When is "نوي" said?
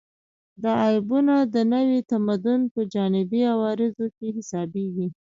1.73-1.99